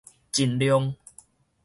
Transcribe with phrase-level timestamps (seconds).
[0.31, 0.95] 盡量